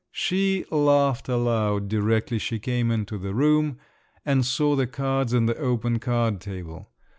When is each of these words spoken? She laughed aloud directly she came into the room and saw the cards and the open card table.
She 0.11 0.65
laughed 0.71 1.29
aloud 1.29 1.87
directly 1.87 2.39
she 2.39 2.57
came 2.57 2.89
into 2.89 3.19
the 3.19 3.35
room 3.35 3.77
and 4.25 4.43
saw 4.43 4.75
the 4.75 4.87
cards 4.87 5.31
and 5.31 5.47
the 5.47 5.55
open 5.59 5.99
card 5.99 6.39
table. 6.41 6.89